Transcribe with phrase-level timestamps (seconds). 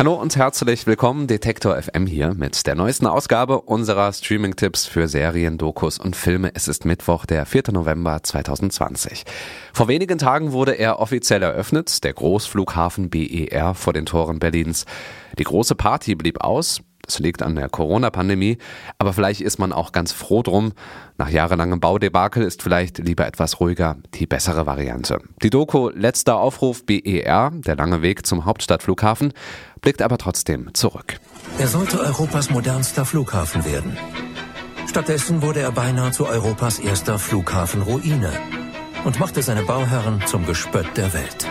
[0.00, 5.58] Hallo und herzlich willkommen, Detektor FM hier mit der neuesten Ausgabe unserer Streaming-Tipps für Serien,
[5.58, 6.52] Dokus und Filme.
[6.54, 7.64] Es ist Mittwoch, der 4.
[7.72, 9.24] November 2020.
[9.74, 14.86] Vor wenigen Tagen wurde er offiziell eröffnet, der Großflughafen BER vor den Toren Berlins.
[15.38, 18.58] Die große Party blieb aus, es liegt an der Corona-Pandemie,
[18.98, 20.72] aber vielleicht ist man auch ganz froh drum.
[21.18, 25.18] Nach jahrelangem Baudebakel ist vielleicht lieber etwas ruhiger die bessere Variante.
[25.42, 29.32] Die Doku Letzter Aufruf BER, der lange Weg zum Hauptstadtflughafen,
[29.80, 31.18] blickt aber trotzdem zurück.
[31.58, 33.96] Er sollte Europas modernster Flughafen werden.
[34.88, 38.32] Stattdessen wurde er beinahe zu Europas erster Flughafenruine
[39.04, 41.46] und machte seine Bauherren zum Gespött der Welt.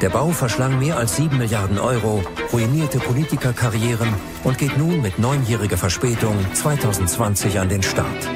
[0.00, 4.08] Der Bau verschlang mehr als 7 Milliarden Euro, ruinierte Politikerkarrieren
[4.44, 8.28] und geht nun mit neunjähriger Verspätung 2020 an den Start.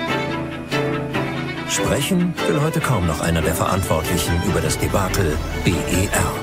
[1.68, 6.41] Sprechen will heute kaum noch einer der Verantwortlichen über das Debakel BER.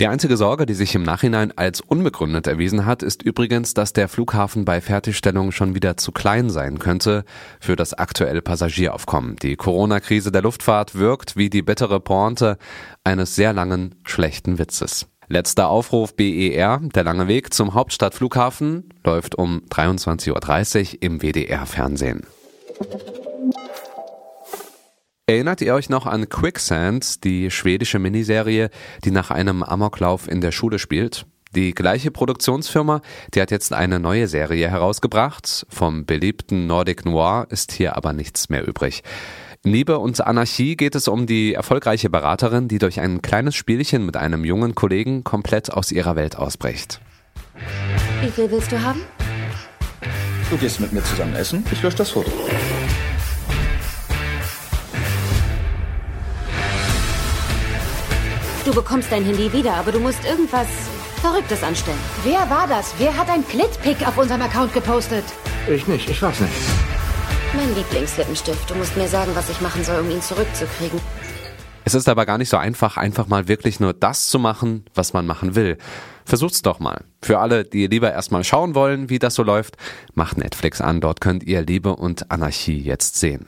[0.00, 4.06] Die einzige Sorge, die sich im Nachhinein als unbegründet erwiesen hat, ist übrigens, dass der
[4.06, 7.24] Flughafen bei Fertigstellung schon wieder zu klein sein könnte
[7.58, 9.34] für das aktuelle Passagieraufkommen.
[9.42, 12.58] Die Corona-Krise der Luftfahrt wirkt wie die bittere Pointe
[13.02, 15.08] eines sehr langen, schlechten Witzes.
[15.26, 22.24] Letzter Aufruf BER, der lange Weg zum Hauptstadtflughafen, läuft um 23.30 Uhr im WDR-Fernsehen.
[25.28, 28.70] Erinnert ihr euch noch an Quicksand, die schwedische Miniserie,
[29.04, 31.26] die nach einem Amoklauf in der Schule spielt?
[31.54, 33.02] Die gleiche Produktionsfirma,
[33.34, 35.66] die hat jetzt eine neue Serie herausgebracht.
[35.68, 39.02] Vom beliebten Nordic Noir ist hier aber nichts mehr übrig.
[39.64, 44.06] In Liebe und Anarchie geht es um die erfolgreiche Beraterin, die durch ein kleines Spielchen
[44.06, 47.02] mit einem jungen Kollegen komplett aus ihrer Welt ausbricht.
[48.22, 49.02] Wie viel willst du haben?
[50.48, 52.30] Du gehst mit mir zusammen essen, ich lösche das Foto.
[58.68, 60.66] Du bekommst dein Handy wieder, aber du musst irgendwas
[61.22, 61.96] Verrücktes anstellen.
[62.22, 62.92] Wer war das?
[62.98, 65.24] Wer hat ein Clitpick auf unserem Account gepostet?
[65.70, 66.52] Ich nicht, ich weiß nicht.
[67.56, 68.68] Mein Lieblingslippenstift.
[68.68, 71.00] Du musst mir sagen, was ich machen soll, um ihn zurückzukriegen.
[71.86, 75.14] Es ist aber gar nicht so einfach, einfach mal wirklich nur das zu machen, was
[75.14, 75.78] man machen will.
[76.26, 77.04] Versucht's doch mal.
[77.22, 79.78] Für alle, die lieber erstmal schauen wollen, wie das so läuft,
[80.12, 81.00] macht Netflix an.
[81.00, 83.46] Dort könnt ihr Liebe und Anarchie jetzt sehen.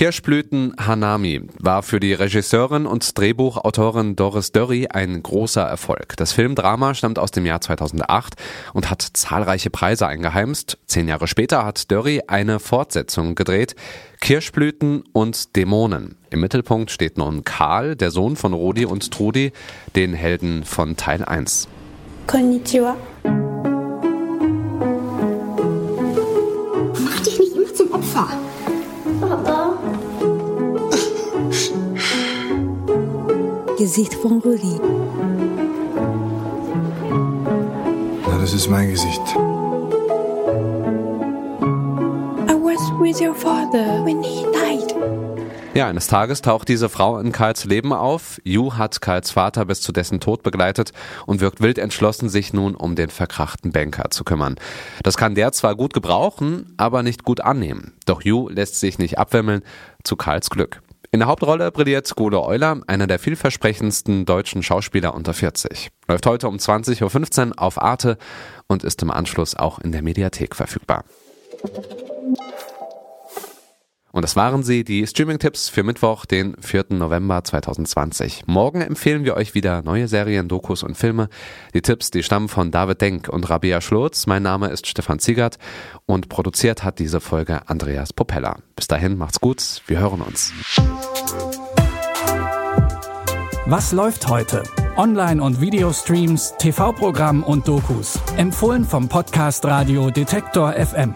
[0.00, 6.16] Kirschblüten Hanami war für die Regisseurin und Drehbuchautorin Doris Dörri ein großer Erfolg.
[6.16, 8.36] Das Filmdrama stammt aus dem Jahr 2008
[8.72, 10.78] und hat zahlreiche Preise eingeheimst.
[10.86, 13.76] Zehn Jahre später hat Dörri eine Fortsetzung gedreht,
[14.22, 16.16] Kirschblüten und Dämonen.
[16.30, 19.52] Im Mittelpunkt steht nun Karl, der Sohn von Rudi und Trudi,
[19.96, 21.68] den Helden von Teil 1.
[22.26, 22.96] Konnichiwa.
[33.80, 34.78] Gesicht von Rudi.
[38.26, 39.22] Na, das ist mein Gesicht.
[42.46, 44.94] I was with your father when he died.
[45.72, 48.38] Ja, eines Tages taucht diese Frau in Karls Leben auf.
[48.44, 50.92] Yu hat Karls Vater bis zu dessen Tod begleitet
[51.24, 54.56] und wirkt wild entschlossen, sich nun um den verkrachten Banker zu kümmern.
[55.02, 57.94] Das kann der zwar gut gebrauchen, aber nicht gut annehmen.
[58.04, 59.62] Doch Yu lässt sich nicht abwimmeln,
[60.04, 60.82] zu Karls Glück.
[61.12, 65.90] In der Hauptrolle brilliert Gole Euler, einer der vielversprechendsten deutschen Schauspieler unter 40.
[66.06, 68.16] Läuft heute um 20.15 Uhr auf Arte
[68.68, 71.04] und ist im Anschluss auch in der Mediathek verfügbar.
[74.12, 76.86] Und das waren sie, die Streaming-Tipps für Mittwoch, den 4.
[76.90, 78.44] November 2020.
[78.46, 81.28] Morgen empfehlen wir euch wieder neue Serien, Dokus und Filme.
[81.74, 84.26] Die Tipps, die stammen von David Denk und Rabia Schlotz.
[84.26, 85.58] Mein Name ist Stefan Ziegert
[86.06, 88.56] und produziert hat diese Folge Andreas Popella.
[88.74, 90.52] Bis dahin, macht's gut, wir hören uns.
[93.66, 94.64] Was läuft heute?
[94.96, 98.18] Online- und Videostreams, TV-Programm und Dokus.
[98.36, 101.14] Empfohlen vom Podcast Radio Detektor FM.